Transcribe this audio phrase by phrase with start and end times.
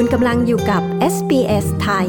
[0.00, 0.82] คุณกำลังอยู่กับ
[1.14, 2.08] SBS ไทย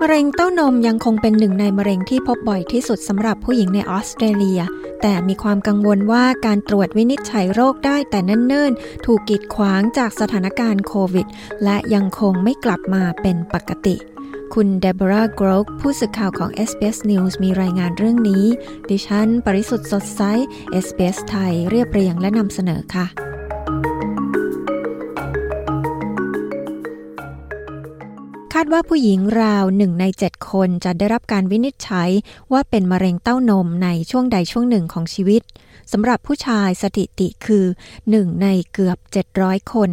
[0.00, 4.60] มะเร็งเต้านมยังคงเป็นหนึ่งในมะเร็งที่พบบ่อยที่สุดสำหรับผู้หญิงในออสเตรเลีย
[5.02, 11.26] แต่มีความกังวลว่าการตรวจวินิจฉัยโรคได้แต่เนิ่นๆ ถูกกีดขวางจากสถานการณ์โควิด
[11.64, 13.96] และยังคงไม่กลับมาเป็นปกติ
[14.58, 18.44] คุณเดบราโกรกผู้สื่อข่าวของ SBS News มีรายงานเรื่องนี้
[18.90, 20.22] ดิฉัน ปริสุทธ์สดใส
[20.84, 23.06] SBS ไทยเรียบเรียงและนำเสนอค่ะ
[28.52, 32.10] คาดว่าผู้หญิงราวหนึ่งในเจ็ดคนจะได้รับการวินิจฉัย
[32.52, 35.42] ว่าเป็นมะเร็งเต้านมในช่วงใดช่วงหนึ่งของชีวิต
[35.92, 37.64] สำหรับผู้ชายสถิติคือ
[38.10, 38.98] หนึ่งในเกือบ
[39.34, 39.90] 700 คน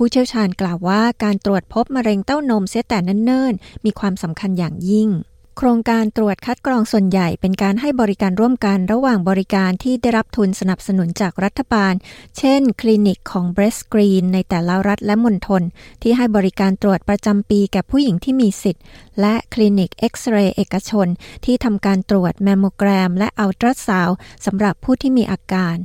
[0.00, 5.08] ผู้เชี่ยวชาญกล่าวว่าการตรวจพบมะเร็งเต้านมเสียแต่เนิ่นๆ มีความสำคัญอย่างยิ่ง
[5.56, 11.94] โครงการตรวจคัดกรองส่วนใหญ่เป็นการให้บริการร่วมกันระหว่างบริการที่ได้รับทุนสนับสนุนจากรัฐบาล
[12.38, 15.62] เช่น คลินิกของ BreastScreen ในแต่ละรัฐและมณฑล
[16.02, 18.84] ที่ให้บริการตรวจประจำปีแก่ผู้หญิงที่มีสิทธิ์
[19.20, 21.06] และคลินิกเอ็กซเรย์เอกชน
[21.44, 24.10] ที่ทำการตรวจแมมโมแกรม และอัลตราซาวด์
[24.46, 25.76] สำหรับผู้ที่มีอาการ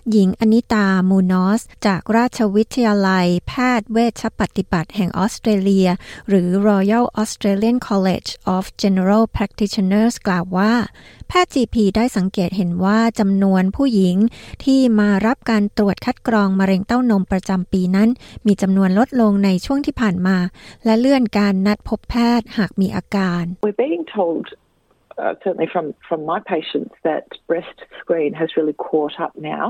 [0.00, 5.88] แพทย์หญิงอนิตามูนอส จากราชวิทยาลัย แพทย์เวชปฏิบัติแห่งออสเตรเลีย
[6.28, 10.72] หรือ Royal Australian College of General Practitioners กล่าวว่า
[11.28, 14.16] แพทย์ GP ได้สังเกตเห็นว่าจำนวนผู้หญิง
[14.64, 18.08] ที่มารับการตรวจคัดกรองมะเร็งเต้านมประจำปีนั้น
[18.46, 20.36] มีจำนวนลดลงในช่วงที่ผ่านมา
[20.84, 24.46] และเลื่อนการนัดพบแพทย์หากมีอาการ We're being told
[25.22, 29.64] uh, certainly from from my patients that breast screen has really caught up now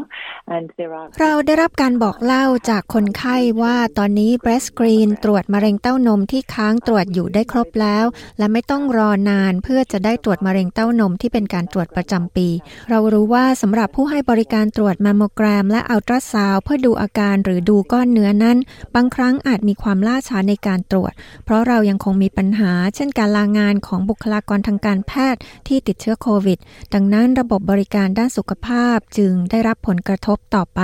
[0.55, 8.05] and there are เราได้รับการบอกเล่าจากคนไข้ว่าตอนนี้ breast screen ตรวจมะเร็งเต้านมที่ค้างตรวจอยู่ได้ครบแล้ว
[8.39, 12.49] และไม่ต้องรอนานเพื่อจะได้ตรวจมะเร็งเต้านมที่เป็นการตรวจประจำปี
[12.91, 18.59] เรารู้ว่าสำหรับผู้ให้บริการตรวจแมมโมแกรม และอัลตราซาวเพื่อดูอาการหรือดูก้อนเนื้อนั้น
[18.95, 21.13] บางครั้งอาจมีความล่าช้าในการตรวจ
[21.45, 26.59] เพราะเรายังคงมีปัญหา เช่นการลางานของบุคลากรทางการแพทย์ที่ติดเชื้อโควิด
[26.95, 30.81] ดังนั้นระบบบริการด้านสุขภาพจึงได้รับผลกระทบต่อไป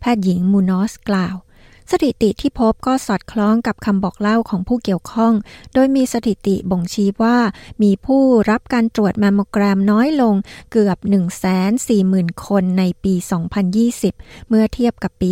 [0.00, 1.36] แพทย์หญิงมูนอสกล่าว
[1.90, 5.32] สถิติที่พบก็สอดคล้องกับคำบอกเล่าของผู้เกี่ยวข้อง
[5.74, 7.38] โดยมีสถิติบ่งชี้ว่า
[7.82, 10.34] มีผู้รับการตรวจแมมโมแกรมน้อยลง
[10.72, 10.98] เกือบ
[11.72, 13.14] 140,000 คนในปี
[13.80, 15.30] 2020 เมื่อเทียบกับปี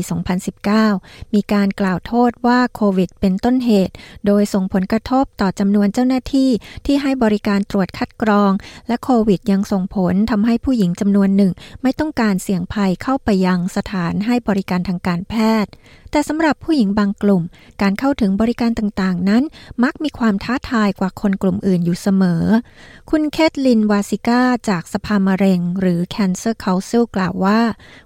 [0.86, 3.94] 2019 มีการกล่าวโทษว่าโควิดเป็นต้นเหตุ
[4.26, 6.50] โดยส่งผลกระทบต่อจำนวนเจ้าหน้าที่
[6.86, 8.52] ที่ให้บริการตรวจคัดกรอง
[8.88, 11.52] และโควิดยังส่งผลทำให้ผู้หญิงจำนวนหนึ่ง
[11.82, 15.72] ไม่ต้องการเสี่ยงภัยเข้าไปยังสถานให้บริการทางการแพทย์
[16.12, 17.42] แต่สำหรับผู้หญิงบางกลุ่ม
[17.82, 19.42] การเข้าถึงบริการต่างๆ นั้น
[19.84, 22.44] มักมีความท้าทายกว่าคนกลุ่มอื่นอยู่เสมอ
[23.10, 27.60] คุณเคทลินวาซิก้าจากสภามะเร็ง หรือ Cancer Council กล่าวว่า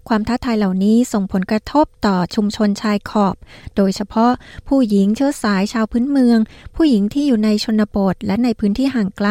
[0.09, 3.37] ความท้าทายเหล่านี้ส่งผลกระทบต่อชุมชนชายขอบ
[3.77, 4.33] โดยเฉพาะ
[4.69, 6.39] ผู้หญิงเชื้อสายชาวพื้นเมือง
[6.77, 9.29] ผู้หญิงที่อยู่ในชนบทและในพื้นที่ห่างไกล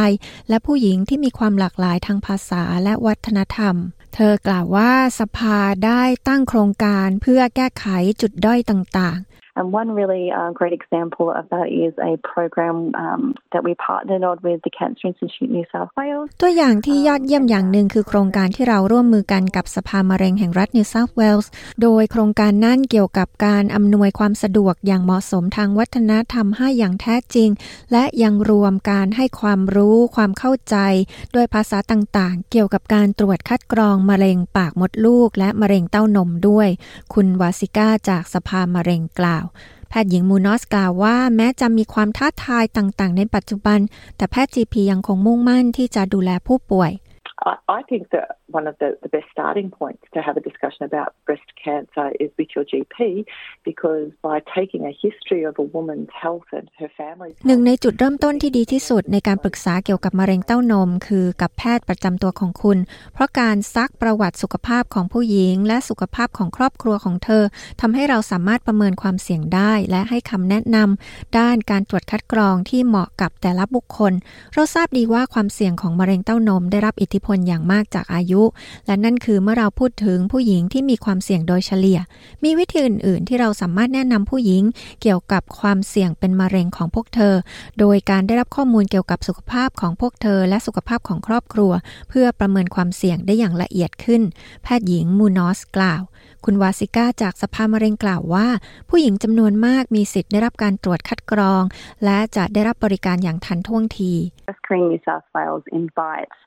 [0.49, 3.77] และผู้หญิงที่มีความหลากหลายทางภาษาและวัฒนธรรม
[4.17, 7.85] เธอกล่าวว่าสภาได้ตั้งโครงการเพื่อแก้ไข
[8.21, 13.21] จุดด้อยต่างๆ And one really uh, great example of that is a program um,
[13.53, 21.47] that we partnered on with the Cancer Institute New South Wales ตัวอย่างที่ยอดเยี่ยมอย่างหนึ่งคือโครงการที่เราร่วมมือกันกับสภามะเร็งแห่งรัฐ New South Wales
[21.81, 27.49] โดยโครงการนั้นเกี่ยวกับการอำนวยความสะดวกอย่างเหมาะสมทางวัฒนธรรมให้อย่างแท้จริง
[27.91, 30.75] และยังรวมการให้ความรู้ความเข้าใจ
[31.35, 36.69] ด้วยภาษาต่างๆ เกี่ยวกับการตรวจคัดกรองมะเร็งปากมดลูก และมะเร็งเต้านมด้วย
[37.13, 39.44] คุณวาสิก้าจากสภามะเร็งกล่าว
[39.89, 43.79] แพทย์หญิงมูนอสกล่าวว่าแม้จะมีความท้าทายต่างๆ ในปัจจุบัน
[44.17, 46.91] แต่แพทย์ GP ยังคงมุ่งมั่นที่จะดูแลผู้ป่วย
[47.43, 51.13] I think that one of the, the best starting points to have a discussion about
[51.25, 53.25] breast cancer is with your GP
[53.63, 62.77] because by taking a history of a woman's health and her family's หนึ่งในจุดเริ่มต้นที่ดีที่สุดในการปรึกษาเกี่ยวกับมะเร็งเต้านม คือกับแพทย์ประจำตัวของคุณ
[63.13, 67.43] เพราะการซักประวัติสุขภาพของผู้หญิง และสุขภาพของครอบครัวของเธอ
[67.81, 74.13] ทำให้เราสามารถประเมินความเสี่ยงได้ และให้คำแนะนำด้านการตรวจคัดกรองที่เหมาะกับแต่ละบุคคล
[74.53, 78.41] เราทราบดีว่าความเสี่ยงของมะเร็งเต้านมได้รับอิทธิพลอย่างมากจากอายุ
[78.85, 81.99] และนั่นคือเมื่อเราพูดถึงผู้หญิงที่มีความเสี่ยงโดยเฉลี่ย
[82.43, 84.63] มีวิธีอื่น ๆ ที่เราสามารถแนะนำผู้หญิง
[85.01, 87.35] เกี่ยวกับความเสี่ยงเป็นมะเร็งของพวกเธอ
[87.79, 91.71] โดยการได้รับข้อมูลเกี่ยวกับสุขภาพของพวกเธอ และสุขภาพของครอบครัว
[92.09, 94.21] เพื่อประเมินความเสี่ยงได้อย่างละเอียดขึ้น
[94.63, 96.03] แพทย์หญิงมูนอสกล่าว
[96.45, 98.47] คุณวาสิก้าจากสภามะเร็งกล่าวว่า
[98.89, 101.63] ผู้หญิงจำนวนมากมีสิทธิ์ได้รับการตรวจคัดกรอง
[102.05, 104.11] และจะได้รับบริการอย่างทันท่วงที
[104.59, 106.37] Screen New South Wales invites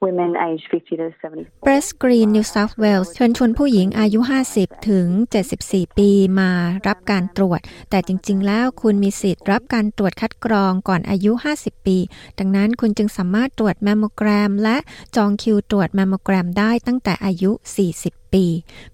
[0.00, 1.46] women age 50 to 70.
[1.66, 4.20] Breast Green New South Wales เชิญชวนผู้หญิงอายุ
[4.54, 5.06] 50 ถึง
[5.52, 6.10] 74 ปี
[6.40, 6.50] มา
[6.86, 7.60] รับการตรวจ
[7.90, 11.98] แต่จริง ๆ แล้วคุณมีสิทธิ์รับการตรวจคัดกรองก่อนอายุ 50 ปี
[12.38, 14.76] ดังนั้นคุณจึงสามารถตรวจแมมโมแกรม และ
[15.16, 17.50] จองคิวตรวจแมมโมแกรมได้ตั้งแต่อายุ
[17.92, 18.44] 40ปี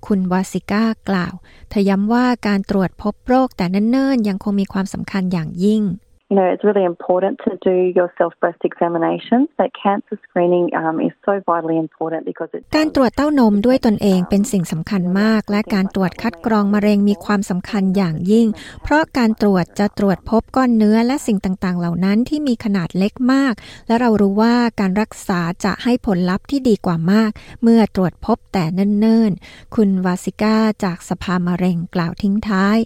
[0.06, 1.34] คุณวาสิก้ากล่าว
[1.70, 5.84] เธอย้ำว่าการตรวจพบโรคแต่เนิ่นๆ ยังคงมีความสำคัญอย่างยิ่ง
[6.31, 9.47] You know, it's really important to do your self breast examinations.
[9.59, 18.47] That cancer screening um, is so vitally important because it การตรวจเต้านมด้วยตนเองเป็นสิ่งสำคัญมาก และการตรวจคัดกรองมะเร็งมีความสำคัญอย่างยิ่ง
[18.82, 23.55] เพราะการตรวจจะตรวจพบก้อนเนื้อและสิ่งต่างๆ เหล่านั้นที่มีขนาดเล็กมาก
[23.87, 27.31] และเรารู้ว่าการรักษาจะให้ผลลัพธ์ที่ดีกว่ามาก
[27.62, 32.79] เมื่อตรวจพบแต่เนิ่นๆ คุณวาสิก้าจากสภามะเร็งกล่าวทิ้งท้าย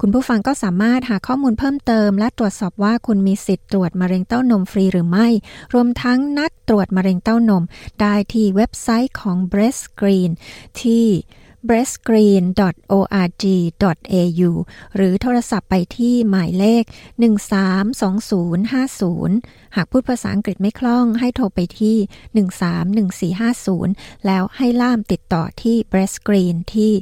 [0.00, 5.28] คุณผู้ฟังก็สามารถหาข้อมูลเพิ่มเติม และตรวจสอบว่าคุณมีสิทธิ์ตรวจมะเร็งเต้านมฟรีหรือไม่
[5.74, 7.64] รวมทั้งนัดตรวจมะเร็งเต้านม
[8.00, 10.30] ได้ที่เว็บไซต์ของ Breast Screen
[10.80, 11.06] ที่
[11.68, 14.50] breastgreen.org.au
[14.96, 16.84] หรือโทรศัพท์ไปที่หมายเลข
[17.64, 21.96] 132050 หากพูดภาษาอังกฤษไม่คล่องให้โทรไปที่
[23.46, 26.92] 131450 แล้วให้ล่ามติดต่อที่ Breast Green ที่